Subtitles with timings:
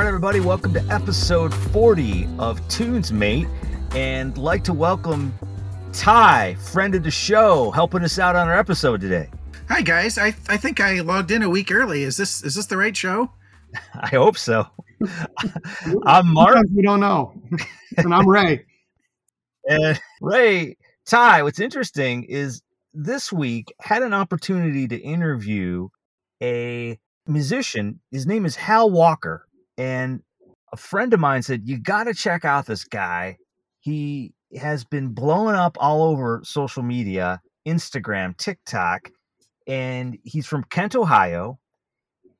[0.00, 3.46] All right, everybody, welcome to episode 40 of Tunes Mate,
[3.94, 5.30] and like to welcome
[5.92, 9.28] Ty, friend of the show, helping us out on our episode today.
[9.68, 12.04] Hi guys, I I think I logged in a week early.
[12.04, 13.30] Is this is this the right show?
[14.00, 14.64] I hope so.
[16.06, 16.54] I'm Mark.
[16.54, 17.34] Sometimes we don't know,
[17.98, 18.64] and I'm Ray.
[19.68, 22.62] And Ray, Ty, what's interesting is
[22.94, 25.90] this week had an opportunity to interview
[26.42, 28.00] a musician.
[28.10, 29.46] His name is Hal Walker.
[29.80, 30.20] And
[30.74, 33.38] a friend of mine said, You got to check out this guy.
[33.80, 39.10] He has been blowing up all over social media, Instagram, TikTok,
[39.66, 41.58] and he's from Kent, Ohio.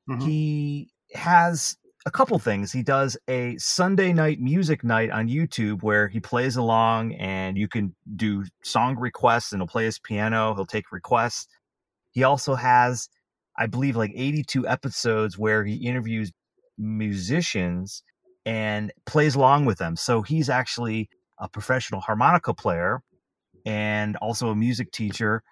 [0.07, 0.21] Mhm.
[0.21, 2.71] He has a couple things.
[2.71, 7.67] He does a Sunday night music night on YouTube where he plays along and you
[7.67, 11.47] can do song requests and he'll play his piano, he'll take requests.
[12.11, 13.09] He also has,
[13.57, 16.31] I believe, like 82 episodes where he interviews
[16.81, 18.03] musicians
[18.45, 19.95] and plays along with them.
[19.95, 23.01] So he's actually a professional harmonica player
[23.65, 25.43] and also a music teacher.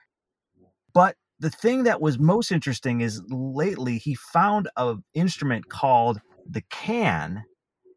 [0.94, 6.62] But the thing that was most interesting is lately he found an instrument called the
[6.64, 7.44] khaen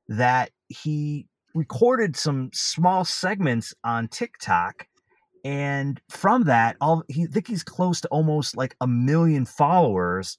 [0.08, 4.86] that he recorded some small segments on TikTok.
[5.44, 10.38] And from that, all he I think he's close to almost like a million followers.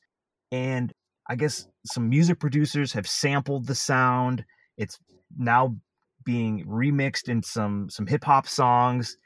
[0.51, 0.93] And
[1.27, 4.45] I guess some music producers have sampled the sound.
[4.77, 4.97] It's
[5.37, 5.75] now
[6.23, 9.17] being remixed in some some hip hop songs.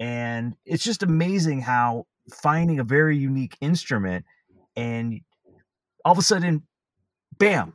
[0.00, 2.06] And it's just amazing how
[2.42, 4.24] finding a very unique instrument
[4.76, 5.20] and
[6.04, 6.62] all of a sudden,
[7.38, 7.74] bam,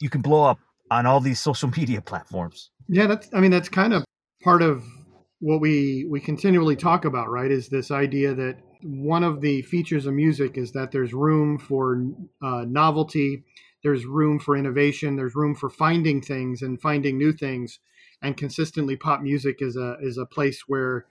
[0.00, 0.58] you can blow up
[0.90, 2.70] on all these social media platforms.
[2.88, 3.28] Yeah, that's.
[3.32, 4.04] I mean, that's kind of
[4.42, 4.84] part of
[5.40, 7.50] what we we continually talk about, right?
[7.50, 12.02] Is this idea that one of the features of music is that there's room for
[12.42, 13.44] uh, novelty,
[13.82, 17.78] there's room for innovation, there's room for finding things and finding new things,
[18.22, 21.06] and consistently, pop music is a is a place where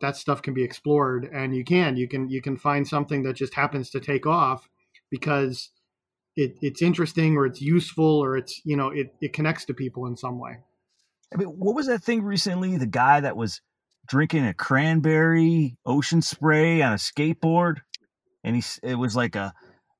[0.00, 3.36] that stuff can be explored, and you can you can you can find something that
[3.36, 4.68] just happens to take off
[5.10, 5.70] because
[6.36, 10.06] it, it's interesting or it's useful or it's you know it, it connects to people
[10.06, 10.58] in some way
[11.32, 12.76] I mean, what was that thing recently?
[12.76, 13.60] The guy that was
[14.06, 17.78] drinking a cranberry ocean spray on a skateboard,
[18.44, 19.54] and he it was like a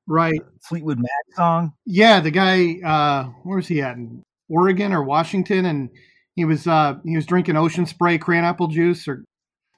[0.07, 0.41] right.
[0.61, 1.73] Fleetwood Mac song.
[1.85, 3.97] yeah the guy uh where's he at?
[3.97, 5.65] In oregon or washington?
[5.65, 5.89] And
[6.35, 9.23] he was uh he was drinking ocean spray cran apple juice or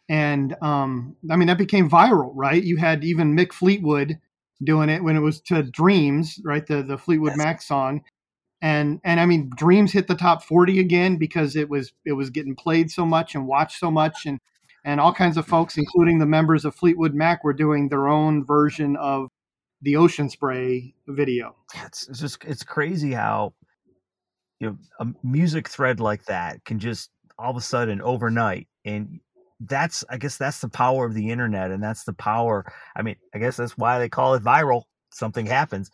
[0.09, 2.63] and um i mean that became viral right?
[2.63, 4.17] You had even mick fleetwood
[4.63, 6.65] doing it when it was to dreams right?
[6.65, 8.01] The the fleetwood That's- mac song.
[8.61, 12.29] And and i mean dreams hit the top 40 again because it was it was
[12.29, 14.25] getting played so much and watched so much.
[14.25, 14.39] And
[14.85, 18.45] and all kinds of folks including the members of fleetwood mac were doing their own
[18.45, 19.29] version of
[19.85, 21.55] the ocean spray video.
[21.85, 23.53] It's, it's just it's crazy how
[24.59, 29.19] you know a music thread like that can just all of a sudden overnight and
[29.61, 32.65] that's i guess that's the power of the internet and that's the power
[32.95, 35.91] i mean i guess that's why they call it viral something happens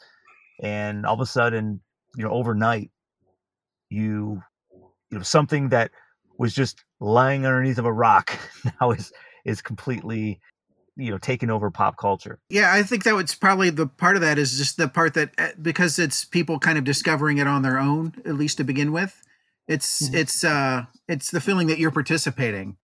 [0.61, 1.79] and all of a sudden
[2.15, 2.91] you know overnight
[3.89, 4.41] you
[5.09, 5.91] you know something that
[6.37, 8.37] was just lying underneath of a rock
[8.81, 9.11] now is
[9.45, 10.39] is completely
[10.97, 14.21] you know taking over pop culture Yeah, I think that was probably the part of
[14.21, 17.61] that is just the part that uh, because it's people kind of discovering it on
[17.61, 19.21] their own, at least to begin with.
[19.67, 20.15] It's Mhm.
[20.15, 22.77] it's uh it's the feeling that you're participating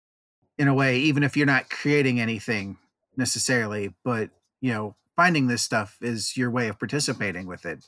[0.59, 2.78] in a way, even if you're not creating anything
[3.17, 4.31] necessarily, but
[4.61, 7.84] you know, finding this stuff is your way of participating with it,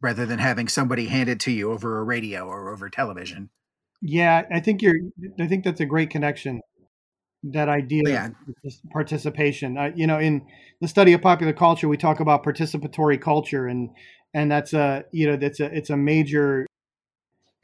[0.00, 3.50] rather than having somebody hand it to you over a radio or over television.
[4.00, 4.94] Yeah, I think you're.
[5.40, 6.60] I think that's a great connection.
[7.44, 8.26] That idea Yeah.
[8.26, 9.78] of participation.
[9.78, 10.44] Uh, you know, in
[10.80, 13.90] the study of popular culture, we talk about participatory culture, and
[14.34, 16.66] and that's a you know that's a it's a major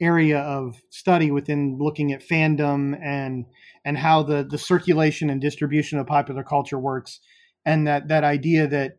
[0.01, 3.45] area of study within looking at fandom and
[3.83, 7.19] and how the the circulation and distribution of popular culture works,
[7.65, 8.97] and that that idea that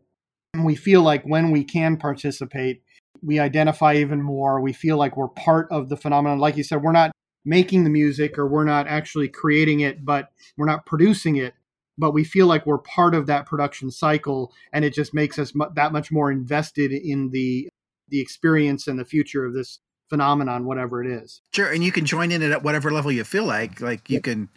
[0.63, 2.83] we feel like when we can participate,
[3.23, 4.61] we identify even more.
[4.61, 6.39] We feel like we're part of the phenomenon.
[6.39, 7.13] Like you said, we're not
[7.47, 11.55] making the music or we're not actually creating it, but we're not producing it,
[11.97, 15.53] but we feel like we're part of that production cycle, and it just makes us
[15.75, 17.69] that much more invested in the
[18.09, 21.41] the experience and the future of this phenomenon, whatever it is.
[21.55, 23.81] Sure, and you can join in it at whatever level you feel like.
[23.81, 24.49] Like you can,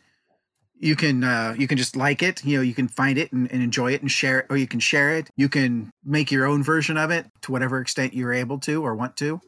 [0.79, 2.45] you can, uh, you can just like it.
[2.45, 4.67] You know, you can find it and, and enjoy it and share it, or you
[4.67, 5.29] can share it.
[5.35, 8.95] You can make your own version of it to whatever extent you're able to or
[8.95, 9.41] want to,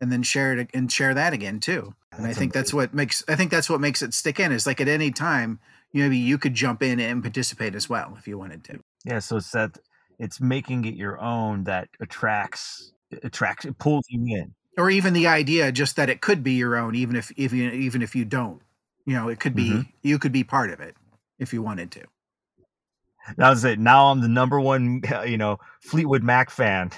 [0.00, 1.94] and then share it and share that again too.
[2.12, 3.22] And I That's think that's what makes.
[3.28, 4.52] I think that's what makes it stick in.
[4.52, 5.58] Is like at any time,
[5.92, 8.80] you maybe you could jump in and participate as well if you wanted to.
[9.04, 9.78] Yeah, so it's that
[10.18, 12.92] it's making it your own that attracts
[13.22, 14.54] attracts it pulls you in.
[14.78, 18.02] or even the idea just that it could be your own, even if even even
[18.02, 18.60] if you don't.
[19.06, 19.86] You know, it could be Mhm.
[20.02, 20.96] you could be part of it
[21.38, 22.04] if you wanted to.
[23.36, 23.78] That was it.
[23.78, 26.90] Now I'm the number one, you know, Fleetwood Mac fan.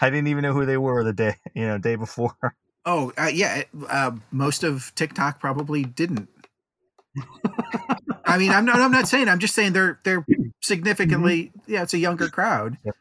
[0.00, 2.34] I didn't even know who they were the day, you know, day before.
[2.86, 3.64] Oh, uh, yeah.
[3.90, 6.30] Uh, most of TikTok probably didn't.
[8.24, 8.76] I mean, I'm not.
[8.76, 9.28] I'm not saying.
[9.28, 10.24] I'm just saying they're they're
[10.62, 11.52] significantly.
[11.66, 12.78] Yeah, it's a younger crowd.
[12.82, 12.94] Yep.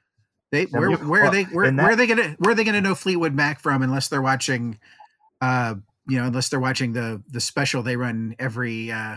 [0.52, 2.82] They where where are they where, and where are they gonna where are they gonna
[2.82, 4.80] know Fleetwood Mac from unless they're watching,
[5.40, 5.76] uh,
[6.10, 9.16] you know, unless they're watching the the special they run every uh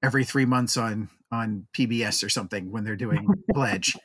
[0.00, 3.96] every three months on on PBS or something when they're doing Pledge.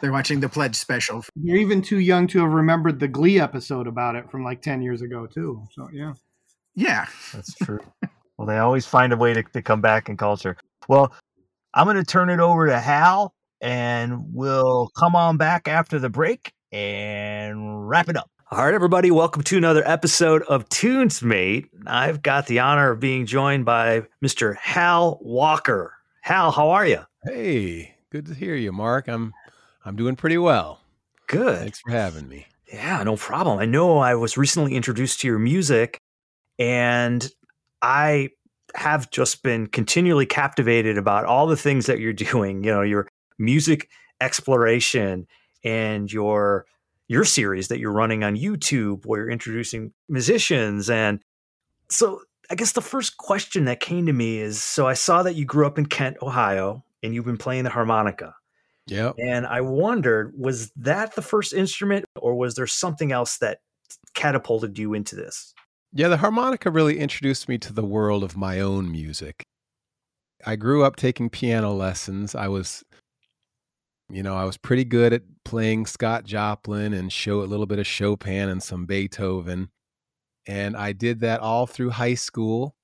[0.00, 1.24] They're watching the Pledge special.
[1.34, 4.82] You're even too young to have remembered the Glee episode about it from like ten
[4.82, 5.62] years ago too.
[5.72, 6.14] So yeah.
[6.74, 7.06] Yeah.
[7.32, 7.80] That's true.
[8.36, 10.56] well, they always find a way to, to come back in culture.
[10.88, 11.12] Well,
[11.74, 16.10] I'm going to turn it over to Hal and we'll come on back after the
[16.10, 18.30] break and wrap it up.
[18.50, 21.68] All right, everybody, welcome to another episode of Tunes Mate.
[21.86, 24.56] I've got the honor of being joined by Mr.
[24.56, 25.94] Hal Walker.
[26.20, 27.00] Hal, how are you?
[27.24, 29.08] Hey, good to hear you, Mark.
[29.08, 29.32] I'm
[29.86, 30.80] I'm doing pretty well.
[31.28, 31.60] Good.
[31.60, 32.46] Thanks for having me.
[32.72, 33.60] Yeah, no problem.
[33.60, 36.00] I know I was recently introduced to your music
[36.58, 37.30] and
[37.80, 38.30] I
[38.74, 43.08] have just been continually captivated about all the things that you're doing, you know, your
[43.38, 43.88] music
[44.20, 45.26] exploration
[45.64, 46.66] and your
[47.08, 51.20] your series that you're running on YouTube where you're introducing musicians and
[51.88, 55.34] so I guess the first question that came to me is so I saw that
[55.36, 58.34] you grew up in Kent, Ohio and you've been playing the harmonica.
[58.88, 59.16] Yep.
[59.18, 63.58] And I wondered, was that the first instrument, or was there something else that
[64.14, 65.52] catapulted you into this?
[65.92, 69.42] Yeah, the harmonica really introduced me to the world of my own music.
[70.44, 72.34] I grew up taking piano lessons.
[72.34, 72.84] I was
[74.08, 77.78] you know, I was pretty good at playing Scott Joplin and show a little bit
[77.78, 79.70] of Chopin and some Beethoven.
[80.46, 82.76] And I did that all through high school.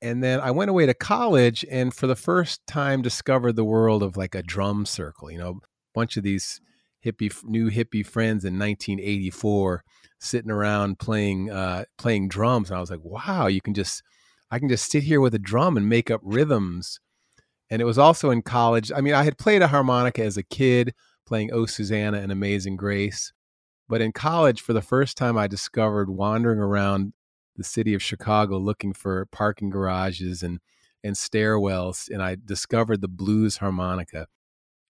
[0.00, 4.02] And then I went away to college and for the first time discovered the world
[4.02, 6.60] of like a drum circle, you know, a bunch of these
[7.04, 9.84] hippie new hippie friends in 1984
[10.20, 14.02] sitting around playing uh playing drums and I was like, "Wow, you can just
[14.50, 17.00] I can just sit here with a drum and make up rhythms."
[17.70, 18.90] And it was also in college.
[18.94, 20.94] I mean, I had played a harmonica as a kid,
[21.26, 23.32] playing Oh Susanna and Amazing Grace.
[23.88, 27.12] But in college, for the first time, I discovered wandering around
[27.58, 30.60] the city of Chicago looking for parking garages and
[31.04, 34.26] and stairwells, and I discovered the blues harmonica.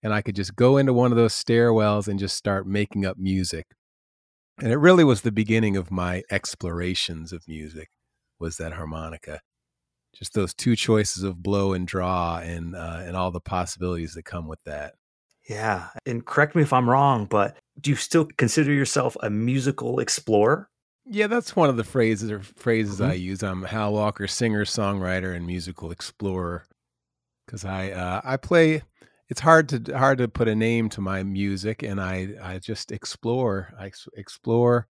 [0.03, 3.19] And I could just go into one of those stairwells and just start making up
[3.19, 3.67] music.
[4.63, 7.89] And it really was the beginning of my explorations of music
[8.39, 9.41] was that harmonica
[10.15, 14.25] just those two choices of blow and draw and uh, and all the possibilities that
[14.25, 14.95] come with that.
[15.49, 15.89] Yeah.
[16.05, 20.69] And correct me if I'm wrong, but do you still consider yourself a musical explorer?
[21.11, 23.09] Yeah, that's one of the phrases or phrases Mhm.
[23.11, 23.43] I use.
[23.43, 26.67] I'm Hal Walker, singer, songwriter, and musical explorer.
[27.47, 28.83] Because I uh, I play.
[29.31, 32.93] It's hard to hard to put a name to my music, and I I just
[32.93, 33.73] explore.
[33.79, 34.89] I explore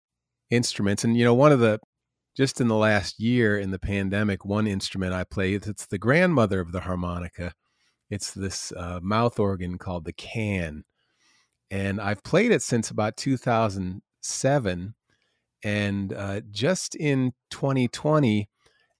[0.50, 1.80] instruments, and you know one of the
[2.36, 6.60] just in the last year in the pandemic, one instrument I play it's the grandmother
[6.60, 7.54] of the harmonica.
[8.10, 10.82] It's this uh, mouth organ called the khaen,
[11.70, 14.94] and I've played it since about 2007
[15.64, 18.48] and uh, just in 2020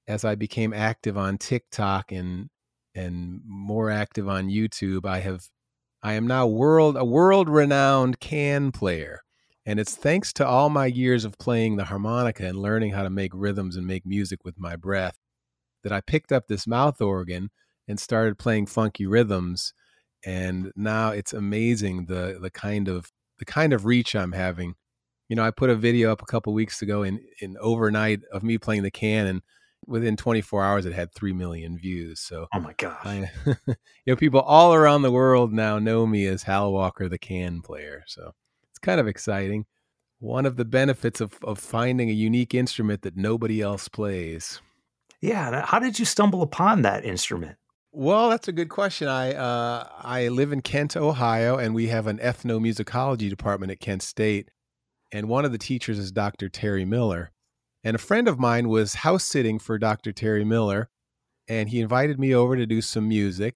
[0.07, 2.49] as i became active on tiktok and
[2.95, 5.43] and more active on youtube i have
[6.03, 9.23] i am now world a world renowned khaen player.
[9.67, 13.11] And it's thanks to all my years of playing the harmonica and learning how to
[13.11, 15.19] make rhythms and make music with my breath
[15.83, 17.51] that i picked up this mouth organ
[17.87, 19.73] and started playing funky rhythms.
[20.25, 24.75] And now it's amazing the the kind of the kind of reach i'm having
[25.29, 28.43] you know, I put a video up a couple weeks ago in in overnight of
[28.43, 29.43] me playing the khaen, and
[29.87, 32.21] within 24 hours, it had three million views.
[32.21, 33.05] So, Oh my gosh.
[33.05, 33.75] I, you
[34.07, 38.05] know, people all around the world now know me as Hal Walker, the khaen player.
[38.07, 38.33] So
[38.71, 39.67] it's kind of exciting.
[40.21, 44.61] One of the benefits of of finding a unique instrument that nobody else plays.
[45.21, 45.65] Yeah.
[45.65, 47.57] How did you stumble upon that instrument?
[47.93, 49.09] Well, that's a good question.
[49.09, 54.03] I uh, I live in Kent, Ohio, and we have an ethnomusicology department at Kent
[54.03, 54.51] State.
[55.13, 56.49] And one of the teachers is Dr.
[56.49, 57.33] Terry Miller.
[57.85, 60.13] And a friend of mine was house sitting for Dr.
[60.13, 60.91] Terry Miller,
[61.49, 63.55] and he invited me over to do some music.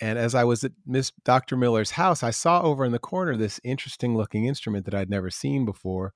[0.00, 1.56] And as I was at Miss Dr.
[1.56, 5.30] Miller's house, I saw over in the corner this interesting looking instrument that I'd never
[5.30, 6.12] seen before.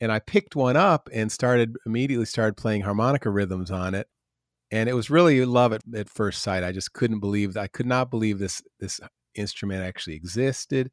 [0.00, 4.08] And I picked one up and started immediately started playing harmonica rhythms on it
[4.70, 6.64] and it was really love at, at first sight.
[6.64, 9.00] I just couldn't believe I could not believe this this
[9.34, 10.90] instrument actually existed,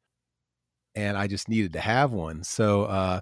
[0.94, 2.44] and I just needed to have one.
[2.44, 3.20] So uh,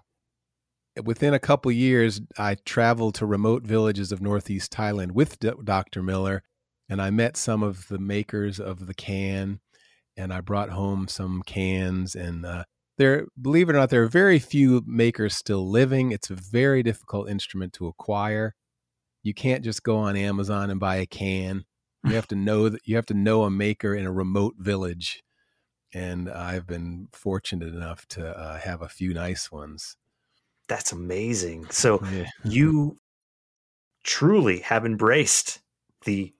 [1.02, 6.02] within a couple years, I traveled to remote villages of northeast Thailand with D- Dr.
[6.02, 6.42] Miller,
[6.88, 9.60] and I met some of the makers of the khaen,
[10.16, 12.14] and I brought home some khaens.
[12.14, 12.64] And uh,
[12.98, 16.12] there, believe it or not, there are very few makers still living.
[16.12, 18.54] It's a very difficult instrument to acquire.
[19.22, 21.62] You can't just go on Amazon and buy a khaen.
[22.04, 25.22] You have to know that you have to know a maker in a remote village,
[25.94, 29.96] and I've been fortunate enough to uh, have a few nice ones.
[30.68, 31.66] That's amazing.
[31.70, 32.26] So yeah.
[32.44, 32.98] you
[34.04, 35.60] truly have embraced
[36.04, 36.32] the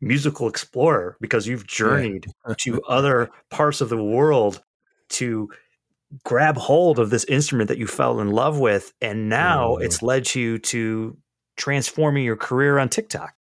[0.00, 2.54] musical explorer because you've journeyed yeah.
[2.58, 4.62] to other parts of the world
[5.08, 5.48] to
[6.24, 9.78] grab hold of this instrument that you fell in love with and now oh.
[9.78, 11.16] it's led you to
[11.56, 13.34] transforming your career on TikTok.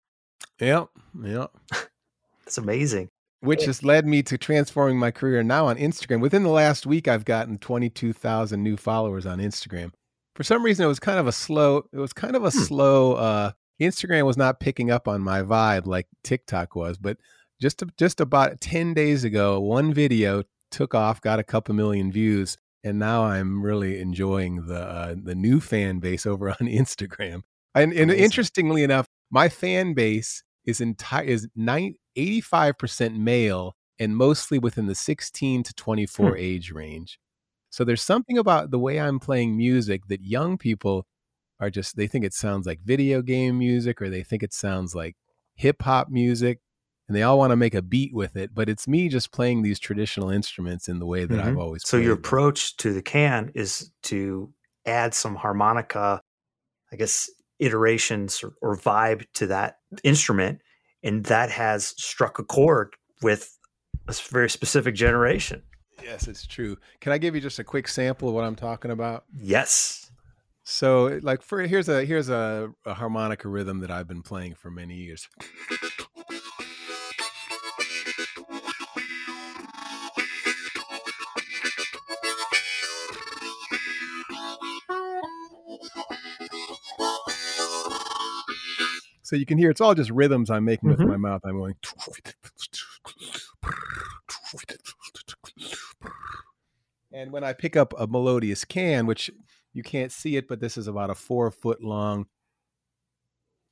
[0.60, 0.90] Yep.
[1.24, 1.52] Yep.
[2.46, 3.10] That's amazing.
[3.44, 6.22] Which has led me to transforming my career now on Instagram.
[6.22, 9.92] Within the last week, I've gotten 22,000 new followers on Instagram
[10.36, 12.58] for some reason it was kind of a slow it was kind of a hmm.
[12.58, 17.18] slow uh instagram was not picking up on my vibe like tiktok was but
[17.62, 22.58] just just about 10 days ago one video took off got a couple million views
[22.84, 27.42] and now i'm really enjoying the uh, the new fan base over on instagram
[27.76, 34.60] and, and interestingly enough my fan base is entire is 9, 85% male and mostly
[34.60, 36.36] within the 16 to 24 hmm.
[36.38, 37.20] age range
[37.70, 41.08] so there's something about the way I'm playing music that young people
[41.60, 44.94] are just they think it sounds like video game music or they think it sounds
[44.94, 45.16] like
[45.56, 46.60] hip hop music
[47.08, 49.62] and they all want to make a beat with it, but it's me just playing
[49.62, 51.48] these traditional instruments in the way that mm-hmm.
[51.50, 52.20] I've always So your them.
[52.20, 54.54] approach to the khaen is to
[54.86, 56.22] add some harmonica,
[56.92, 57.30] I guess
[57.60, 60.60] iterations or, or vibe to that instrument
[61.04, 63.58] and that has struck a chord with
[64.08, 65.62] a very specific generation.
[66.02, 66.78] Yes, it's true.
[67.02, 69.26] Can I give you just a quick sample of what I'm talking about?
[69.38, 70.12] Yes.
[70.64, 74.72] So, like, for here's a here's a, a harmonica rhythm that I've been playing for
[74.72, 75.28] many years.
[89.34, 91.02] So you khaen hear it's all just rhythms I'm making mm-hmm.
[91.02, 91.42] with my mouth.
[91.44, 91.74] I'm going
[97.12, 99.32] and when I pick up a melodious can, which
[99.74, 102.28] you can't see it, but this is about a four foot long.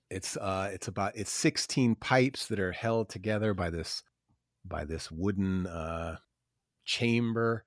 [0.10, 4.02] It's uh, it's about it's sixteen pipes that are held together by this
[4.66, 6.18] by this wooden uh,
[6.86, 7.66] chamber,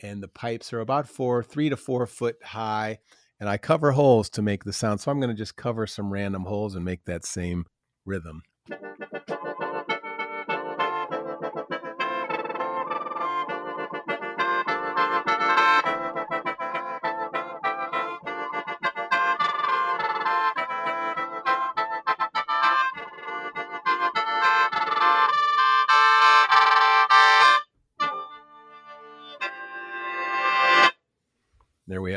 [0.00, 2.98] and the pipes are about four, three to four foot high.
[3.40, 5.00] And I cover holes to make the sound.
[5.00, 7.66] So I'm going to just cover some random holes and make that same
[8.04, 8.42] rhythm.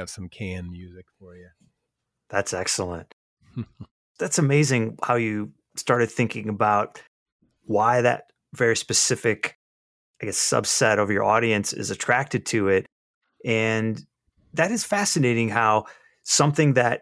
[0.01, 1.49] Have some khaen music for you.
[2.31, 3.13] That's excellent.
[4.17, 6.99] That's amazing how you started thinking about
[7.65, 8.23] why that
[8.55, 9.59] very specific,
[10.19, 12.87] I guess, subset of your audience is attracted to it.
[13.45, 14.03] And
[14.55, 15.85] that is fascinating how
[16.23, 17.01] something that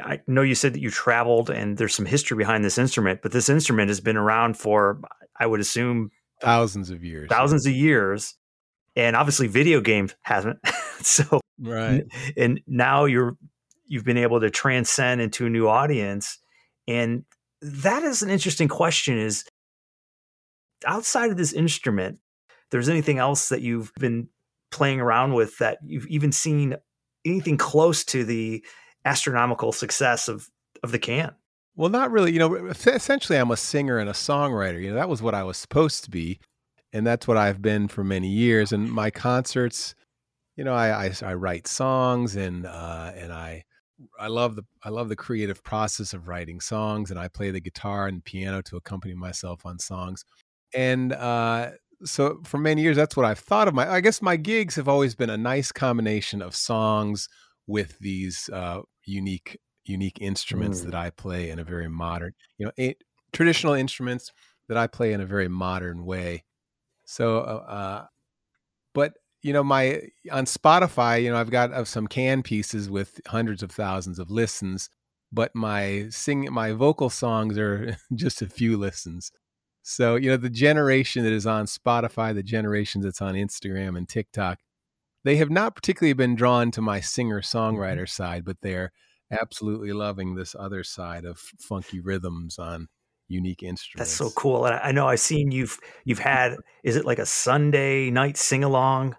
[0.00, 3.32] I know you said that you traveled and there's some history behind this instrument, but
[3.32, 5.00] this instrument has been around for,
[5.40, 7.28] I would assume, thousands of years.
[7.28, 8.36] Thousands of years.
[8.94, 10.60] And obviously, video games hasn't.
[11.00, 12.04] so right.
[12.36, 13.36] and now you're
[13.86, 16.38] you've been able to transcend into a new audience
[16.88, 17.24] and
[17.60, 19.44] that is an interesting question is
[20.86, 22.18] outside of this instrument
[22.70, 24.28] there's anything else that you've been
[24.70, 26.76] playing around with that you've even seen
[27.24, 28.64] anything close to the
[29.04, 30.48] astronomical success of
[30.82, 31.34] of the khaen?
[31.76, 35.08] Well not really you know essentially i'm a singer and a songwriter you know that
[35.08, 36.38] was what i was supposed to be
[36.92, 39.94] and that's what i've been for many years and my concerts
[40.56, 43.64] you know, I, I, I write songs and uh, and I
[44.18, 47.60] I love the I love the creative process of writing songs, and I play the
[47.60, 50.24] guitar and piano to accompany myself on songs.
[50.74, 51.70] And uh,
[52.04, 53.90] so for many years, that's what I've thought of my.
[53.90, 57.28] I guess my gigs have always been a nice combination of songs
[57.66, 60.84] with these uh, unique unique instruments mm.
[60.86, 62.94] that I play in a very modern, you know, a,
[63.32, 64.32] traditional instruments
[64.68, 66.44] that I play in a very modern way.
[67.04, 68.06] So, uh, uh
[68.94, 70.00] but you know my
[70.32, 74.30] on spotify you know i've got uh, some khaen pieces with hundreds of thousands of
[74.30, 74.90] listens
[75.32, 79.30] but my sing my vocal songs are just a few listens
[79.82, 84.08] so you know the generation that is on spotify the generation that's on instagram and
[84.08, 84.58] tiktok
[85.24, 87.58] they have not particularly been drawn to my singer Mm-hmm.
[87.58, 88.92] songwriter side, but they're
[89.30, 92.88] absolutely loving this other side of funky rhythms on
[93.26, 94.10] unique instruments.
[94.10, 94.66] That's so cool.
[94.66, 98.36] And I I know I've seen you've you've had is it like a Sunday night
[98.36, 99.16] sing along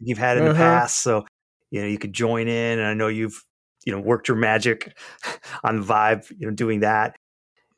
[0.00, 0.80] you've had in the Uh-huh.
[0.80, 1.02] past?
[1.02, 1.26] So
[1.70, 3.44] you know you could join in, and I know you've
[3.84, 4.96] you know worked your magic
[5.64, 7.16] on Vibe, you know, doing that.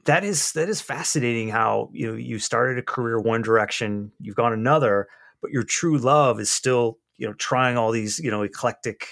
[0.04, 1.48] That is that is fascinating.
[1.50, 5.08] How you know you started a career one direction, you've gone another,
[5.42, 9.08] but your true love is still you know trying all these you know eclectic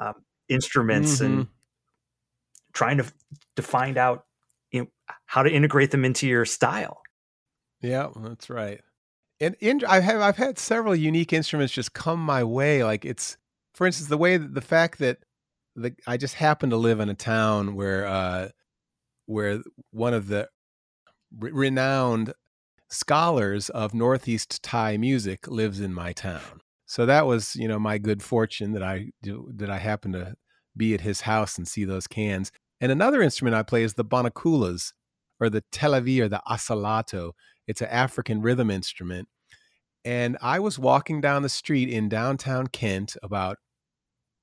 [0.00, 0.14] um,
[0.48, 1.50] instruments and Mhm.
[2.72, 3.12] trying to
[3.56, 4.26] to find out
[4.70, 4.86] you know
[5.26, 7.00] how to integrate them into your style.
[7.80, 8.82] Yeah, that's right.
[9.40, 12.82] And in, I have I've had several unique instruments just come my way.
[12.84, 13.36] Like it's,
[13.74, 15.18] for instance, the way that the fact that
[15.74, 18.48] the I just happen to live in a town where uh,
[19.26, 20.48] where one of the
[21.38, 22.32] re- renowned
[22.88, 26.60] scholars of Northeast Thai music lives in my town.
[26.86, 30.34] So that was, you know, my good fortune that I that I happened to
[30.76, 32.50] be at his house and see those khaens.
[32.80, 34.92] And another instrument I play is the banakulas
[35.40, 37.32] or the telavi or the asalato.
[37.66, 39.28] It's an African rhythm instrument.
[40.04, 43.58] And I was walking down the street in downtown Kent about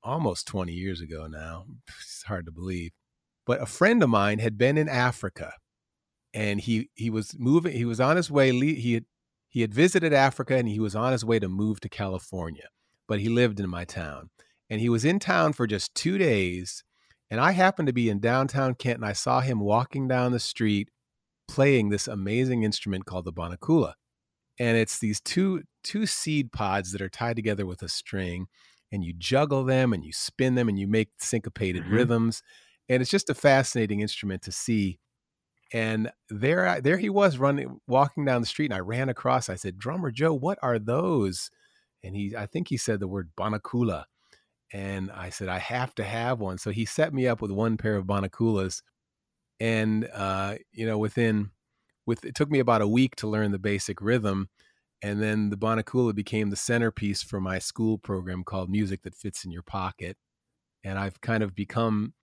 [0.03, 1.65] almost 20 years ago now.
[2.01, 2.91] It's hard to believe.
[3.45, 5.53] But a friend of mine had been in Africa
[6.33, 9.05] and he he was moving he was on his way he had
[9.49, 12.69] he had visited Africa and he was on his way to move to California.
[13.07, 14.29] But he lived in my town.
[14.69, 16.83] And he was in town for just 2 days
[17.33, 20.39] and I happened to be in downtown Kent and I saw him walking down the
[20.39, 20.89] street
[21.47, 23.93] playing this amazing instrument called the banakula.
[24.59, 28.45] And it's these two two seed pods that are tied together with a string
[28.91, 31.93] and you juggle them and you spin them and you make syncopated Mhm.
[31.93, 32.43] rhythms
[32.87, 34.99] and it's just a fascinating instrument to see.
[35.73, 39.49] And there I- there he was running walking down the street and I ran across
[39.49, 41.49] I said, "Drummer Joe, what are those?"
[42.03, 44.05] And he I think he said the word banakula.
[44.73, 46.57] And I said, I have to have one.
[46.57, 48.81] So he set me up with one pair of banakulas.
[49.59, 51.51] And uh, you know, within
[52.05, 54.49] with it took me about a week to learn the basic rhythm.
[55.01, 59.43] And then the Bonacula became the centerpiece for my school program called Music That Fits
[59.43, 60.17] in Your Pocket.
[60.83, 62.13] And I've kind of become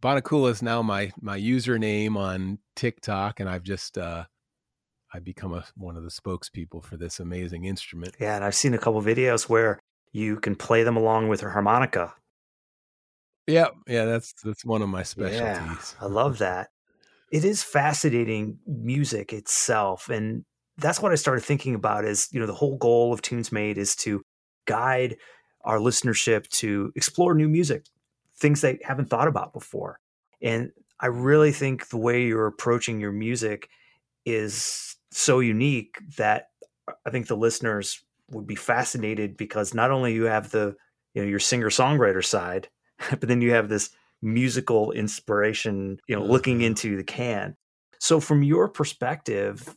[0.00, 4.24] Bonacula is now my my username on TikTok, and I've just uh,
[5.12, 8.14] I've become a, one of the spokespeople for this amazing instrument.
[8.18, 9.78] Yeah, and I've seen a couple videos where
[10.12, 12.14] you can play them along with your harmonica.
[13.46, 15.96] Yeah, yeah, that's that's one of my Yeah, specialties.
[16.00, 16.70] I love that.
[17.32, 20.44] It is fascinating music itself, and
[20.78, 22.04] that's what I started thinking about.
[22.04, 24.22] Is you know the whole goal of Tunes Mate is to
[24.66, 25.18] guide
[25.62, 27.86] our listenership to explore new music,
[28.36, 30.00] things they haven't thought about before.
[30.42, 33.68] And I really think the way you're approaching your music
[34.26, 36.48] is so unique that
[37.06, 40.76] I think the listeners would be fascinated because not only you have the
[41.14, 42.68] you know your singer songwriter side,
[43.10, 43.90] but then you have this
[44.22, 46.66] musical inspiration, you know, looking Mhm.
[46.66, 47.54] into the khaen.
[48.00, 49.76] So from your perspective,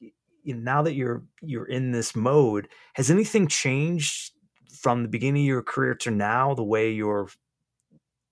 [0.00, 4.32] you know, now that you're you're in this mode, has anything changed
[4.72, 6.54] from the beginning of your career to now?
[6.54, 7.28] The way your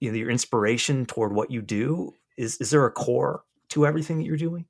[0.01, 4.19] you know your inspiration toward what you do is is there a core to everything
[4.19, 4.67] that you're doing?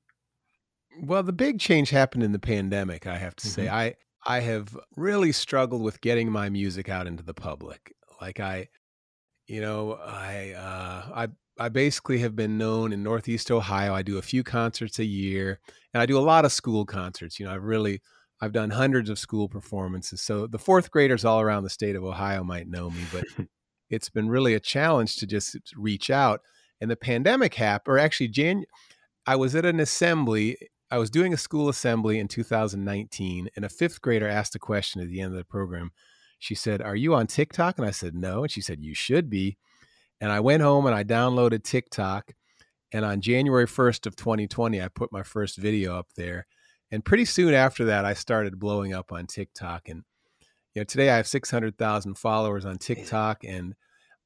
[1.02, 3.68] Well, the big change happened in the pandemic, I have to say.
[3.68, 3.72] Mhm.
[3.72, 3.94] I
[4.26, 7.92] I have really struggled with getting my music out into the public.
[8.20, 8.68] Like I
[9.48, 13.94] you know, I uh I I basically have been known in Northeast Ohio.
[13.94, 15.60] I do a few concerts a year
[15.94, 17.40] and I do a lot of school concerts.
[17.40, 18.02] You know, I've really
[18.40, 20.22] I've done hundreds of school performances.
[20.22, 23.24] So the fourth graders all around the state of Ohio might know me, but
[23.90, 26.40] it's been really a challenge to just reach out.
[26.80, 28.64] And the pandemic happened, or actually, Jan,
[29.26, 30.58] I was at an assembly.
[30.90, 35.00] I was doing a school assembly in 2019, and a fifth grader asked a question
[35.00, 35.90] at the end of the program.
[36.38, 37.78] She said, Are you on TikTok?
[37.78, 38.42] And I said, No.
[38.42, 39.56] And she said, You should be.
[40.20, 42.32] And I went home and I downloaded TikTok.
[42.92, 46.46] And on January 1st of 2020, I put my first video up there.
[46.90, 49.88] And pretty soon after that, I started blowing up on TikTok.
[49.88, 50.04] And
[50.74, 53.42] you know, today I have 600,000 followers on TikTok.
[53.44, 53.74] And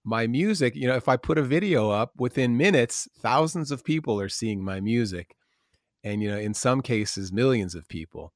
[0.05, 4.21] my music, you know, if I put a video up within minutes, thousands of people
[4.21, 5.37] are seeing my music.
[6.03, 8.33] And, you know, in some cases, millions of people.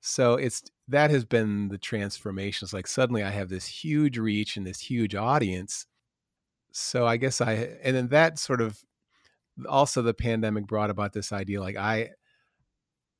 [0.00, 2.64] So it's that has been the transformation.
[2.64, 5.86] It's like suddenly I have this huge reach and this huge audience.
[6.72, 8.78] So I guess I, and then that sort of
[9.68, 12.10] also the pandemic brought about this idea like I,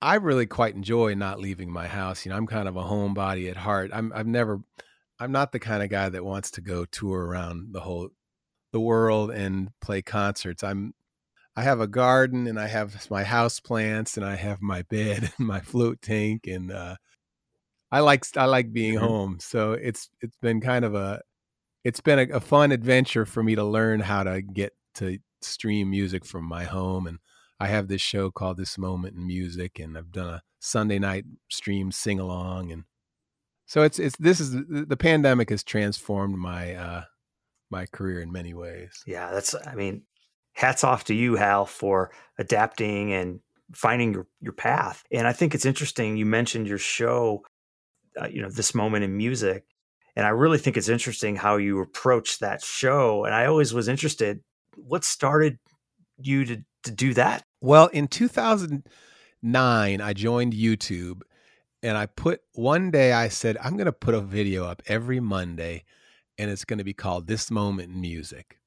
[0.01, 2.25] I really quite enjoy not leaving my house.
[2.25, 3.91] You know, I'm kind of a homebody at heart.
[3.93, 4.61] I'm I've never
[5.19, 8.11] I'm not the kind of guy that wants to go tour around the whole
[8.73, 10.63] the world and play concerts.
[10.63, 10.95] I'm
[11.59, 15.33] I have a garden and I have my house plants and I have my bed
[15.39, 16.95] and my float tank and uh
[17.91, 19.01] I like I like being Mhm.
[19.01, 19.41] home.
[19.41, 21.21] So it's it's been kind of a
[21.83, 25.91] it's been a, a fun adventure for me to learn how to get to stream
[25.91, 27.19] music from my home and
[27.59, 31.25] I have this show called This Moment in Music and I've done a Sunday night
[31.49, 32.85] stream sing along and
[33.67, 37.05] so it's it's this is the, the pandemic has transformed my uh
[37.69, 39.03] my career in many ways.
[39.09, 40.05] Yeah, that's I mean,
[40.59, 43.39] hats off to you, Hal, for adapting and
[43.73, 45.05] finding your, your path.
[45.13, 47.45] And I think it's interesting you mentioned your show,
[48.21, 49.65] uh, you know, this moment in music.
[50.17, 53.25] And I really think it's interesting how you approach that show.
[53.25, 54.41] And I always was interested,
[54.75, 55.61] what started
[56.21, 57.45] you to, to do that?
[57.61, 61.21] Well, in 2009, I joined YouTube
[61.85, 65.21] and I put one day I said, I'm going to put a video up every
[65.21, 65.85] Monday
[66.37, 68.59] and it's going to be called This Moment in Music.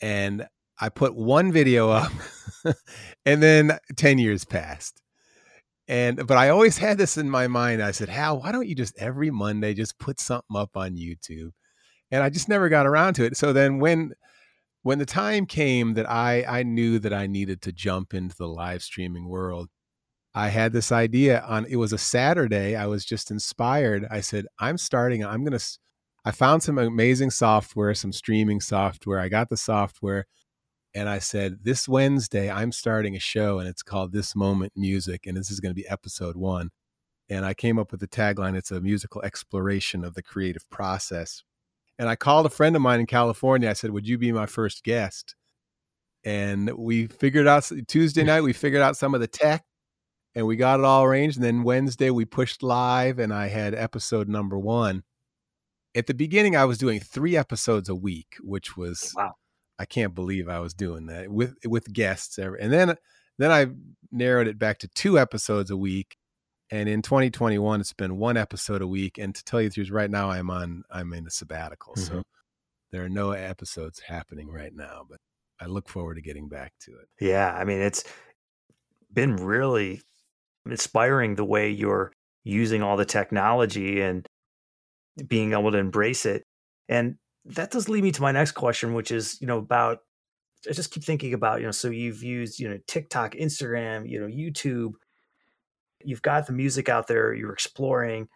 [0.00, 0.46] And
[0.82, 2.10] I put one video up
[3.24, 5.00] and then 10 years passed.
[5.86, 7.80] And but I always had this in my mind.
[7.80, 11.50] I said, Hal, why don't you just every Monday just put something up on YouTube?
[12.10, 13.36] And I just never got around to it.
[13.36, 14.12] So then when
[14.82, 18.48] when the time came that I I knew that I needed to jump into the
[18.48, 19.68] live streaming world,
[20.34, 22.74] I had this idea on it was a Saturday.
[22.74, 24.04] I was just inspired.
[24.10, 25.60] I said, I'm starting, I'm to
[26.24, 29.20] I found some amazing software, some streaming software.
[29.20, 30.26] I got the software
[30.94, 35.26] and I said, This Wednesday, I'm starting a show and it's called This Moment Music.
[35.26, 36.70] And this is going to be episode one.
[37.28, 41.42] And I came up with the tagline it's a musical exploration of the creative process.
[41.98, 43.70] And I called a friend of mine in California.
[43.70, 45.34] I said, Would you be my first guest?
[46.24, 49.64] And we figured out Tuesday night, we figured out some of the tech
[50.34, 51.36] and we got it all arranged.
[51.36, 55.02] And then Wednesday, we pushed live and I had episode number one
[55.94, 59.34] at the beginning I was doing three episodes a week, which was Wow.
[59.82, 62.38] I can't believe I was doing that with with guests.
[62.38, 62.94] And then
[63.38, 63.66] then I
[64.12, 66.16] narrowed it back to two episodes a week.
[66.70, 69.18] And in 2021, it's been one episode a week.
[69.18, 72.06] And to tell you the truth, right now I'm on I'm in a sabbatical, Mhm.
[72.06, 72.22] so
[72.92, 75.04] there are no episodes happening right now.
[75.08, 75.18] But
[75.60, 77.08] I look forward to getting back to it.
[77.20, 78.04] Yeah, I mean, it's
[79.12, 80.00] been really
[80.64, 82.12] inspiring the way you're
[82.44, 84.24] using all the technology and
[85.26, 86.44] being able to embrace it.
[86.88, 89.98] And that does lead me to my next question, which is, you know, about
[90.68, 94.20] I just keep thinking about, you know, so you've used, you know, TikTok, Instagram, you
[94.20, 94.92] know, YouTube,
[96.04, 98.28] you've got the music out there, you're exploring,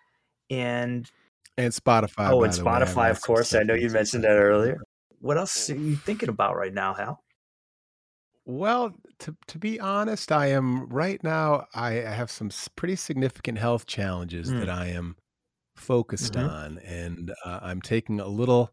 [0.51, 1.11] and
[1.57, 2.33] And Spotify.
[2.33, 3.55] oh, and way, Spotify, of course.
[3.55, 4.79] I know you mentioned that earlier.
[5.21, 7.25] What else are you thinking about right now, Hal?
[8.45, 11.67] Well, to to be honest, I am right now.
[11.75, 14.61] I have some pretty significant health challenges Mm.
[14.61, 15.17] that I am
[15.77, 16.49] focused Mhm.
[16.49, 18.73] on, and uh, I'm taking a little.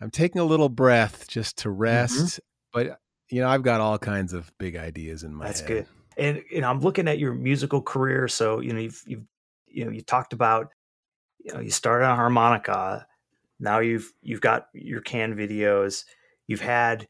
[0.00, 1.78] I'm taking a little breath just to mm-hmm.
[1.78, 2.40] rest,
[2.72, 5.48] but you know, I've got all kinds of big ideas in my head.
[5.48, 5.68] That's head.
[5.68, 5.86] good.
[6.16, 8.28] And you know, I'm looking at your musical career.
[8.28, 9.24] So you know, you've you've
[9.66, 10.68] you know, you talked about
[11.38, 13.06] you know, you started on harmonica.
[13.60, 16.04] Now you've you've got your khaen videos.
[16.46, 17.06] You've had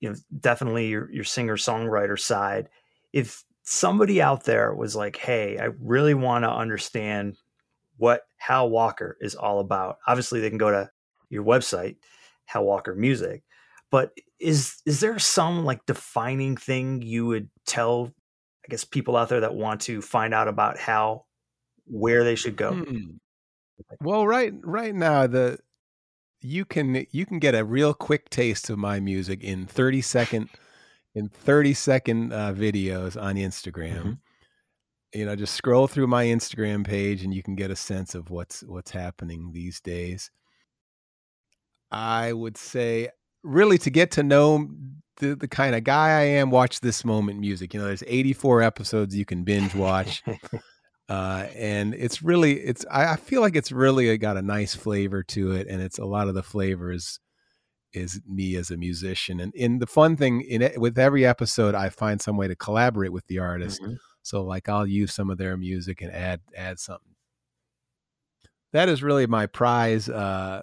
[0.00, 2.68] you know definitely your your singer songwriter side.
[3.12, 7.36] If somebody out there was like, "Hey, I really want to understand
[7.96, 10.90] what Hal Walker is all about," obviously they can go to
[11.32, 11.96] your website,
[12.44, 13.42] Hal Walker Music.
[13.90, 18.12] But is is there some like defining thing you would tell,
[18.64, 21.26] I guess, people out there that want to find out about how
[21.86, 22.74] where they should go?
[22.74, 23.16] Hmm.
[24.00, 25.58] Well, right right now the
[26.40, 30.48] you can you can get a real quick taste of my music in 30 second
[31.14, 34.02] in 30 second uh, videos on Instagram.
[34.02, 34.18] Mhm.
[35.14, 38.30] You know, just scroll through my Instagram page and you can get a sense of
[38.30, 40.30] what's what's happening these days.
[41.92, 43.10] I would say
[43.44, 44.68] really to get to know
[45.18, 47.74] the, the kind of guy I am, watch this moment music.
[47.74, 50.22] You know, there's 84 episodes you can binge watch
[51.08, 55.22] uh, and it's really it's I, I feel like it's really got a nice flavor
[55.24, 57.20] to it, and it's a lot of the flavors
[57.92, 59.38] is me as a musician.
[59.38, 62.56] And in the fun thing in it, with every episode, I find some way to
[62.56, 63.82] collaborate with the artist.
[63.82, 63.98] Mhm.
[64.22, 67.14] So like I'll use some of their music and add add something.
[68.72, 70.62] That is really my prize uh,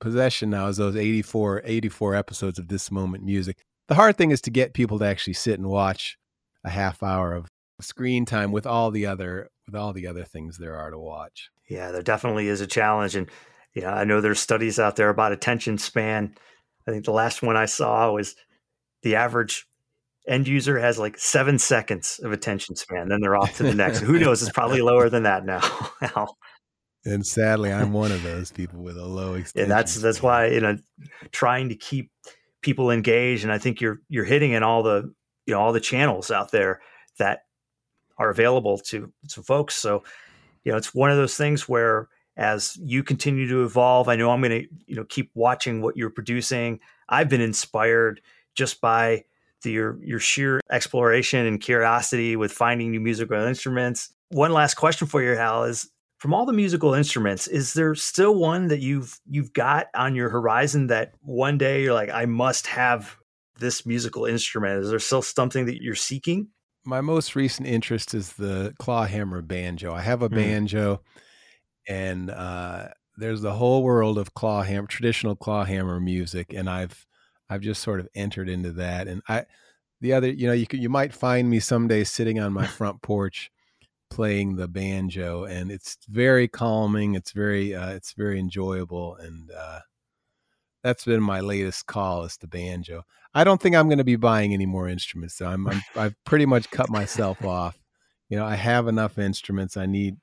[0.00, 3.58] possession now is those 84, 84 episodes of this moment music.
[3.88, 6.18] The hard thing is to get people to actually sit and watch
[6.64, 7.46] a half hour of
[7.80, 11.50] screen time with all the other with all the other things there are to watch.
[11.68, 13.28] Yeah, there definitely is a challenge, and
[13.74, 16.34] you know, I know there's studies out there about attention span.
[16.86, 18.36] I think the last one I saw was
[19.02, 19.66] the average
[20.28, 24.00] end user has like seven seconds of attention span, then they're off to the next.
[24.00, 24.42] Who knows?
[24.42, 25.60] It's probably lower than that now.
[27.06, 29.62] And sadly, I'm one of those people with a low extension.
[29.62, 30.76] and that's that's why you know
[31.32, 32.10] trying to keep
[32.62, 35.14] people engaged and i think you're you're hitting in all the
[35.46, 36.80] you know all the channels out there
[37.18, 37.42] that
[38.18, 40.02] are available to to folks so
[40.66, 44.32] you know, it's one of those things where as you continue to evolve, I know
[44.32, 46.80] I'm going to, you know, keep watching what you're producing.
[47.08, 48.20] I've been inspired
[48.56, 49.22] just by
[49.62, 54.12] the, your your sheer exploration and curiosity with finding new musical instruments.
[54.30, 55.88] One last question for you, Hal, is
[56.26, 60.28] from all the musical instruments, is there still one that you've you've got on your
[60.28, 63.16] horizon that one day you're like, I must have
[63.60, 64.82] this musical instrument?
[64.82, 66.48] Is there still something that you're seeking?
[66.84, 69.94] My most recent interest is the clawhammer banjo.
[69.94, 70.34] I have a mm.
[70.34, 71.00] banjo
[71.86, 77.06] and uh, there's the whole world of clawhammer, traditional clawhammer music, and I've
[77.48, 79.06] I've just sort of entered into that.
[79.06, 79.44] And I,
[80.00, 83.00] the other, you know, you could, you might find me someday sitting on my front
[83.00, 83.52] porch
[84.10, 87.14] playing the banjo, and it's very calming.
[87.14, 89.80] It's very uh, it's very enjoyable, and uh,
[90.82, 93.02] that's been my latest call is the banjo.
[93.34, 95.36] I don't think I'm going to be buying any more instruments.
[95.36, 97.78] So I'm, I'm I've pretty much cut myself off.
[98.28, 99.76] You know, I have enough instruments.
[99.76, 100.16] I need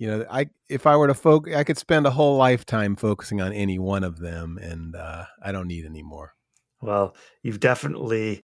[0.00, 3.40] you know i if i were to focus i could spend a whole lifetime focusing
[3.40, 6.32] on any one of them and uh, i don't need any more
[6.80, 8.40] well you've definitely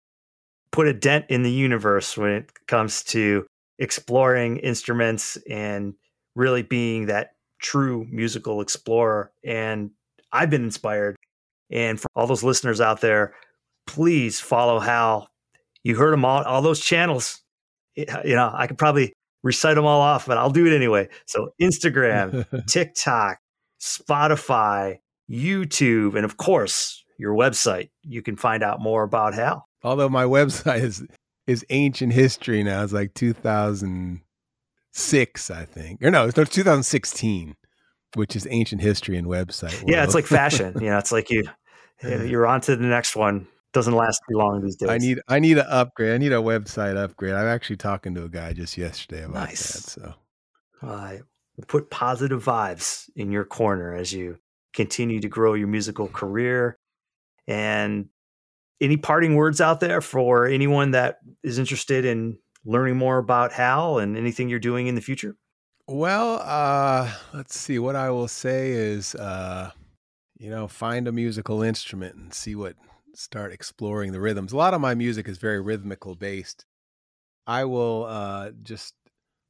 [0.72, 3.46] put a dent in the universe when it comes to
[3.78, 5.94] exploring instruments and
[6.34, 7.30] really being that
[7.60, 9.90] true musical explorer and
[10.32, 11.16] i've been inspired
[11.70, 13.34] and for all those listeners out there
[13.86, 15.28] please follow hal
[15.84, 17.42] you heard them all all those channels
[17.98, 21.08] uh, you know i could probably recite them all off, but I'll do it anyway.
[21.26, 23.38] So Instagram, TikTok,
[23.80, 24.98] Spotify,
[25.30, 27.90] YouTube, and of course your website.
[28.02, 29.68] You can find out more about Hal.
[29.82, 31.04] Although my website is
[31.52, 32.82] is ancient history now.
[32.82, 37.54] It's like 2006, I think, or no, it's 2016,
[38.14, 39.74] which is ancient history and website.
[39.74, 39.90] World.
[39.90, 40.74] Yeah, it's like fashion.
[40.80, 41.44] you know, it's like you
[42.02, 44.90] you're on to the next one doesn't last too long these days.
[44.90, 46.12] I need I need an upgrade.
[46.12, 47.34] I need a website upgrade.
[47.34, 49.72] I'm actually talking to a guy just yesterday about nice.
[49.72, 49.90] that.
[49.90, 50.14] So
[50.82, 51.20] I
[51.68, 54.38] put positive vibes in your corner as you
[54.72, 56.76] continue to grow your musical career.
[57.46, 58.08] And
[58.80, 63.98] any parting words out there for anyone that is interested in learning more about Hal
[63.98, 65.36] and anything you're doing in the future?
[65.88, 67.78] Well, uh, let's see.
[67.78, 69.70] What I will say is, uh,
[70.38, 72.76] you know, find a musical instrument and see what
[73.14, 74.52] start exploring the rhythms.
[74.52, 76.64] A lot of my music is very rhythmical based.
[77.46, 78.94] I will uh, just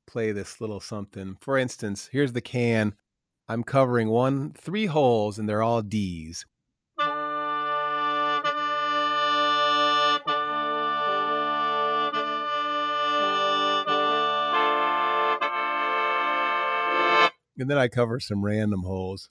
[0.07, 1.37] play this little something.
[1.41, 2.95] For instance, here's the khaen.
[3.49, 6.47] I'm covering one, three holes, and they're all D's.
[17.59, 19.29] And then I cover some random holes.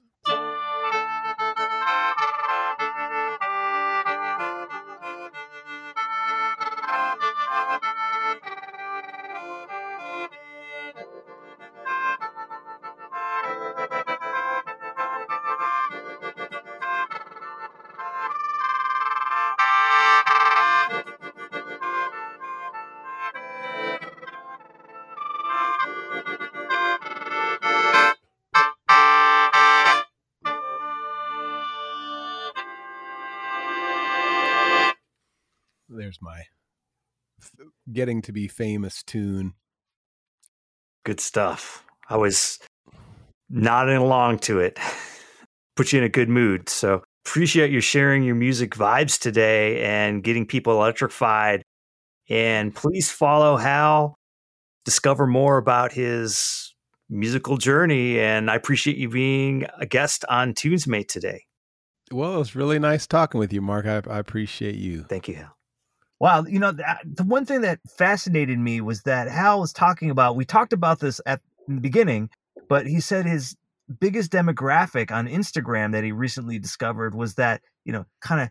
[36.22, 36.44] My
[37.92, 39.54] getting to be famous tune.
[41.04, 41.86] Good stuff.
[42.10, 42.60] I was
[43.50, 44.80] nodding along to it.
[45.76, 46.70] Put you in a good mood.
[46.70, 51.64] So appreciate you sharing your music vibes today and getting people electrified.
[52.30, 54.16] And please follow Hal,
[54.86, 56.74] discover more about his
[57.10, 58.20] musical journey.
[58.20, 61.46] And I appreciate you being a guest on Tunesmate today.
[62.12, 63.86] Well, it was really nice talking with you, Mark.
[63.86, 65.04] I, I appreciate you.
[65.04, 65.56] Thank you, Hal.
[66.22, 70.36] Wow, you know, the one thing that fascinated me was that Hal was talking about.
[70.36, 72.30] We talked about this at the beginning,
[72.70, 73.56] but he said his
[74.00, 78.50] biggest demographic on Instagram that he recently discovered was that you know, kind of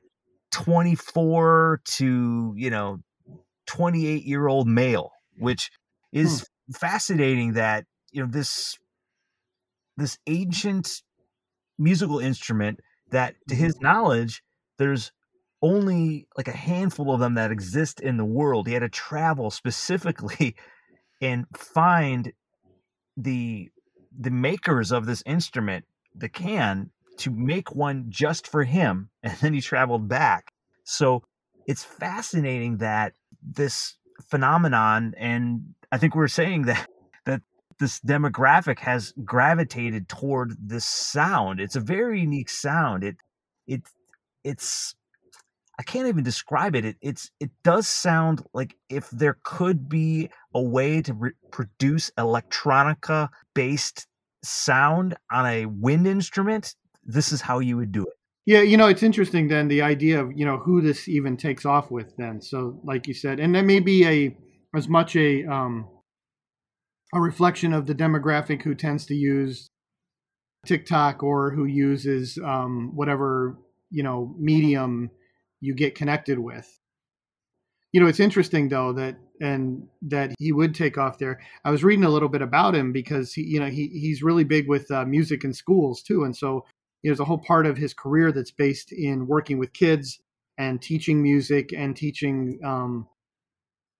[0.50, 2.98] twenty four to you know,
[3.66, 5.70] twenty eight year old male, which
[6.12, 6.72] is hmm.
[6.72, 7.52] fascinating.
[7.52, 8.76] That you know this
[9.96, 11.02] this ancient
[11.78, 12.80] musical instrument
[13.12, 13.84] that, to his mm-hmm.
[13.84, 14.42] knowledge,
[14.76, 15.12] there's
[15.62, 18.66] only like a handful of them that exist in the world.
[18.66, 20.56] He had to travel specifically
[21.20, 22.32] and find
[23.16, 23.70] the
[24.18, 29.54] the makers of this instrument, the khaen, to make one just for him, and then
[29.54, 30.52] he traveled back.
[30.84, 31.22] So
[31.66, 33.96] it's fascinating that this
[34.28, 36.88] phenomenon, and I think we're saying that
[37.26, 37.42] that
[37.78, 41.60] this demographic has gravitated toward this sound.
[41.60, 43.04] It's a very unique sound.
[43.04, 43.16] It
[43.66, 43.82] it
[44.42, 44.94] it's
[45.80, 46.84] I can't even describe it.
[46.84, 46.96] it.
[47.00, 53.30] It's it does sound like if there could be a way to re- produce electronica
[53.54, 54.06] based
[54.44, 58.12] sound on a wind instrument, this is how you would do it.
[58.44, 61.64] Yeah, you know, it's interesting then the idea of, you know, who this even takes
[61.64, 62.42] off with then.
[62.42, 64.36] So like you said, and that may be a
[64.76, 65.88] as much a um
[67.14, 69.66] a reflection of the demographic who tends to use
[70.66, 73.56] TikTok or who uses um whatever,
[73.90, 75.10] you know, medium
[75.60, 76.78] you get connected with.
[77.92, 81.40] You know, it's interesting though that and that he would take off there.
[81.64, 84.44] I was reading a little bit about him because he, you know, he he's really
[84.44, 86.66] big with uh, music in schools too, and so
[87.02, 90.20] there's a whole part of his career that's based in working with kids
[90.58, 93.08] and teaching music and teaching um,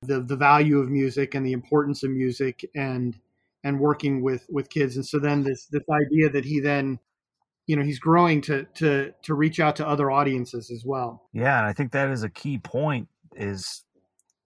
[0.02, 3.18] the the value of music and the importance of music and
[3.64, 4.96] and working with with kids.
[4.96, 6.98] And so then this this idea that he then
[7.70, 11.28] you know he's growing to to to reach out to other audiences as well.
[11.32, 13.06] Yeah and i think that is a key point
[13.36, 13.84] is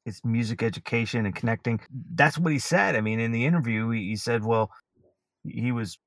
[0.05, 1.81] it's music education and connecting.
[2.15, 2.95] That's what he said.
[2.97, 4.71] I mean in the interview he, he said well
[5.43, 5.99] he was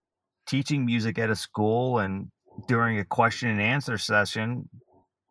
[0.45, 2.27] teaching music at a school and
[2.67, 4.69] during a question and answer session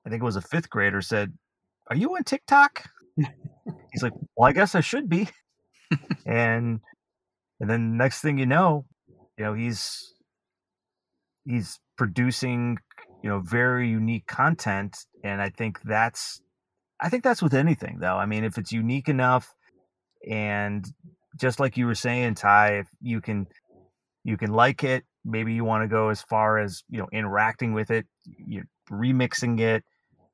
[0.04, 1.32] i think it was a fifth grader said
[1.88, 2.84] are you on tiktok?
[3.92, 5.28] He's like well i guess i should be.
[6.26, 6.80] And
[7.60, 8.84] and then next thing you know
[9.38, 10.15] you know he's
[11.46, 12.78] he's producing
[13.22, 16.42] you know very unique content and i think that's
[17.00, 18.16] i think that's with anything though.
[18.16, 19.54] I mean if it's unique enough
[20.28, 20.84] and
[21.38, 23.46] just like you were saying ty if you can
[24.24, 27.72] you can like it maybe you want to go as far as you know interacting
[27.72, 28.06] with it
[28.46, 29.84] you're remixing it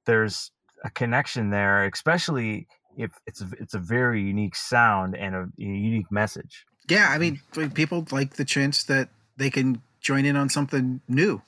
[0.07, 0.51] there's
[0.85, 5.65] a connection there especially if it's a, it's a very unique sound and a, a
[5.65, 6.67] unique message.
[6.89, 7.61] Yeah i mm-hmm.
[7.61, 11.43] mean people like the chance that they can join in on something new.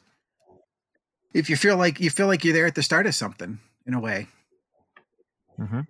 [1.34, 3.94] If you feel like you feel like you're there at the start of something in
[3.94, 4.28] a way.
[5.58, 5.80] Mm-hmm.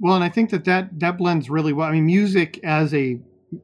[0.00, 1.88] Well, and I think that, that that blends really well.
[1.88, 3.20] I mean, music as a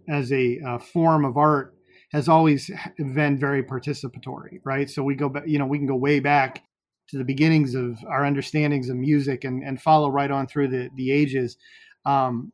[0.08, 1.74] as a uh, form of art
[2.12, 4.88] has always been very participatory, right?
[4.88, 6.62] So we go back, you know, we can go way back
[7.08, 10.90] to the beginnings of our understandings of music and, and follow right on through the,
[10.94, 11.56] the ages.
[12.04, 12.52] Um,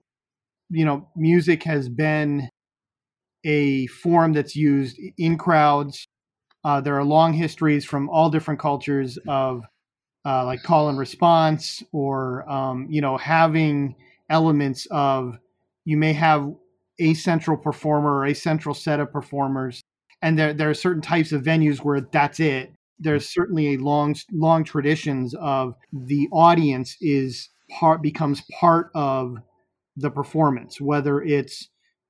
[0.70, 2.48] you know, music has been
[3.48, 6.06] a form that's used in crowds.
[6.64, 9.64] Uh, there are long histories from all different cultures of
[10.26, 13.96] uh, like call and response, or um, you know having
[14.28, 15.38] elements of
[15.84, 16.52] you may have
[16.98, 19.82] a central performer or a central set of performers,
[20.20, 22.72] and there there are certain types of venues where that's it.
[22.98, 29.36] There's certainly a long long traditions of the audience is part becomes part of
[29.96, 31.68] the performance, whether it's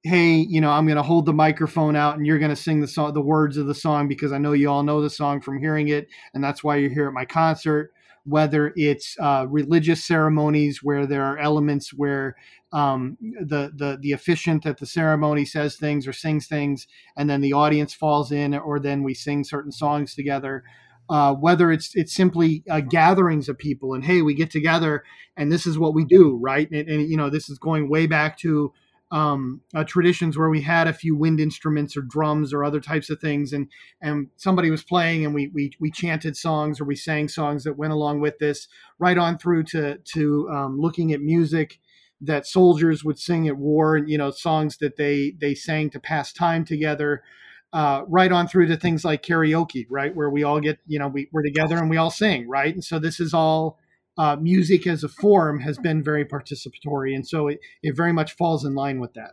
[0.08, 2.80] hey, you know, I'm going to hold the microphone out and you're going to sing
[2.80, 5.40] the song, the words of the song because I know you all know the song
[5.40, 7.92] from hearing it, and that's why you're here at my concert.
[8.24, 12.36] Whether it's uh, religious ceremonies where there are elements where
[12.72, 17.40] um, the the the officiant at the ceremony says things or sings things, and then
[17.40, 20.64] the audience falls in, or then we sing certain songs together.
[21.10, 25.02] Uh, whether it's it's simply uh, gatherings of people and hey, we get together
[25.38, 26.70] and this is what we do, right?
[26.70, 28.74] And, and you know, this is going way back to
[29.10, 33.08] um, uh, traditions where we had a few wind instruments or drums or other types
[33.08, 33.68] of things, and
[34.00, 37.78] and somebody was playing, and we we we chanted songs or we sang songs that
[37.78, 38.68] went along with this,
[38.98, 41.78] right on through to to um, looking at music
[42.20, 46.00] that soldiers would sing at war, and you know songs that they they sang to
[46.00, 47.22] pass time together.
[47.70, 51.06] Uh, right on through to things like karaoke, right, where we all get, you know,
[51.06, 53.78] we, we're together and we all sing, right, and so this is all
[54.18, 58.34] uh, music as a form has been very participatory, and so it, it very much
[58.34, 59.30] falls in line with that.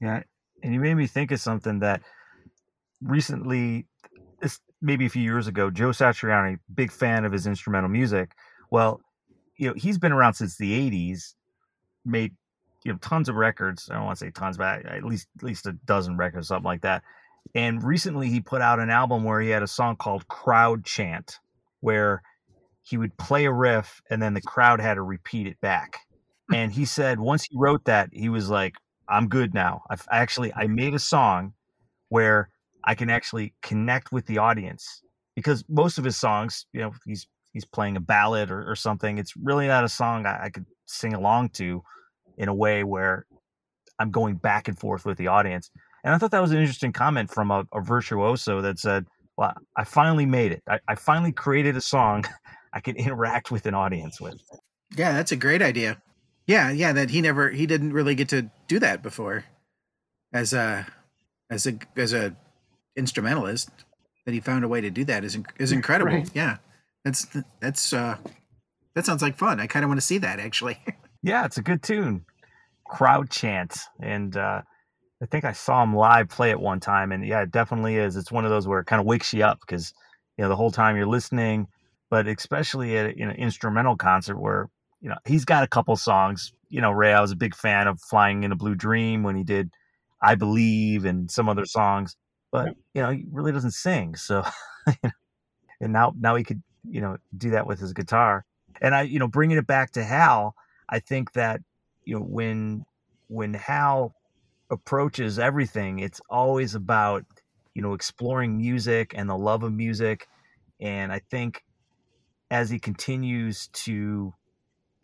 [0.00, 0.22] Yeah,
[0.62, 2.02] and you made me think of something that
[3.02, 3.86] recently,
[4.80, 8.32] maybe a few years ago, Joe Satriani, big fan of his instrumental music.
[8.70, 9.00] Well,
[9.56, 11.34] you know, he's been around since the '80s,
[12.04, 12.36] made
[12.84, 13.88] you know tons of records.
[13.90, 16.64] I don't want to say tons, but at least at least a dozen records, something
[16.64, 17.02] like that.
[17.56, 21.40] And recently, he put out an album where he had a song called "Crowd Chant,"
[21.80, 22.22] where
[22.86, 25.98] he would play a riff and then the crowd had to repeat it back.
[26.54, 28.74] And he said once he wrote that, he was like,
[29.08, 29.82] I'm good now.
[29.90, 31.54] I've actually I made a song
[32.10, 32.50] where
[32.84, 35.02] I can actually connect with the audience
[35.34, 39.18] because most of his songs, you know, he's he's playing a ballad or, or something.
[39.18, 41.82] It's really not a song I, I, could sing along to
[42.36, 43.26] in a way where
[43.98, 45.70] I'm going back and forth with the audience.
[46.04, 49.06] And I thought that was an interesting comment from a, a virtuoso that said,
[49.36, 50.62] "Well, I finally made it.
[50.68, 52.24] I, I finally created a song
[52.76, 54.38] I can interact with an audience with.
[54.96, 56.00] Yeah, that's a great idea.
[56.46, 59.46] Yeah, yeah, that he never he didn't really get to do that before
[60.32, 60.86] as a
[61.50, 62.36] as a as a
[62.94, 63.70] instrumentalist
[64.26, 66.12] that he found a way to do that is is incredible.
[66.12, 66.30] Right.
[66.34, 66.58] Yeah.
[67.04, 67.26] That's
[67.60, 68.18] that's uh
[68.94, 69.60] That sounds like fun.
[69.60, 70.78] I kind of want to see that actually.
[71.22, 72.24] yeah, it's a good tune.
[72.86, 73.78] Crowd chant.
[74.00, 74.62] And uh,
[75.22, 77.12] I think I saw him live play it one time.
[77.12, 78.16] And yeah, it definitely is.
[78.16, 79.92] It's one of those where it kind of wakes you up because,
[80.36, 81.68] you know, the whole time you're listening,
[82.10, 84.68] but especially at an instrumental concert where,
[85.00, 86.52] you know, he's got a couple songs.
[86.68, 89.36] You know, Ray, I was a big fan of Flying in a Blue Dream when
[89.36, 89.70] he did
[90.20, 92.16] I Believe and some other songs,
[92.50, 94.16] but, you know, he really doesn't sing.
[94.16, 94.44] So,
[95.80, 98.44] and now, now he could, you know, do that with his guitar.
[98.80, 100.54] And I, you know, bringing it back to Hal,
[100.88, 101.60] I think that,
[102.04, 102.84] you know, when,
[103.28, 104.14] when Hal
[104.70, 107.24] approaches everything, it's always about,
[107.74, 110.26] you know, exploring music and the love of music.
[110.80, 111.62] And I think
[112.50, 114.32] as he continues to,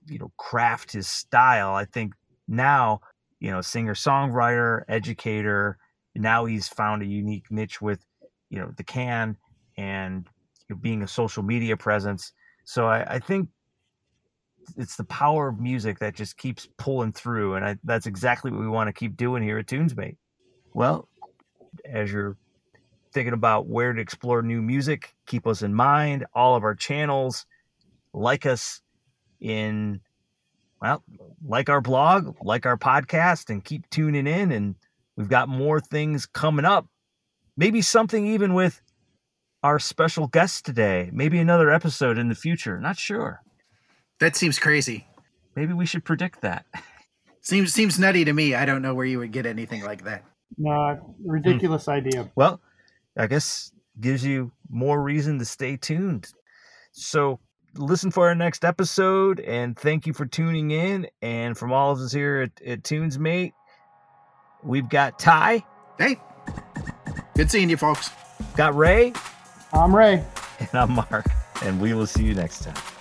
[0.09, 2.15] you know, craft his style, I think
[2.49, 3.01] now,
[3.41, 5.79] you know, singer songwriter, educator,
[6.15, 8.05] now he's found a unique niche with,
[8.51, 9.37] you know, the khaen
[9.77, 10.27] and
[10.69, 12.33] you know, being a social media presence.
[12.65, 13.49] So I, I think
[14.77, 18.61] it's the power of music that just keeps pulling through, and I, that's exactly what
[18.61, 20.19] we want to keep doing here at Tunes Mate.
[20.75, 21.09] Well,
[21.85, 22.37] as you're
[23.13, 26.27] thinking about where to explore new music, keep us in mind.
[26.35, 27.47] All of our channels,
[28.13, 28.81] like us
[29.41, 30.01] in,
[30.81, 31.03] well,
[31.45, 34.53] like our blog, like our podcast, and keep tuning in.
[34.53, 34.75] And
[35.17, 36.87] we've got more things coming up.
[37.57, 38.81] Maybe something even with
[39.63, 41.11] our special guest today.
[41.13, 42.81] Maybe another episode in the future.
[42.81, 43.43] Not sure.
[44.21, 45.07] That seems crazy.
[45.55, 46.65] Maybe we should predict that.
[47.45, 48.55] Seems seems nutty to me.
[48.55, 50.23] I don't know where you would get anything like that.
[50.57, 52.31] No, ridiculous idea.
[52.37, 52.61] Well,
[53.17, 56.29] I guess gives you more reason to stay tuned.
[56.93, 57.41] So
[57.75, 61.09] listen for our next episode and thank you for tuning in.
[61.21, 63.53] And from all of us here at, at Tunes Mate,
[64.63, 65.65] we've got Ty.
[65.99, 66.19] Hey.
[67.35, 68.11] Good seeing you folks.
[68.57, 69.13] Got Ray.
[69.73, 70.25] I'm Ray.
[70.59, 71.27] And I'm Mark.
[71.63, 72.92] And we will see you next time.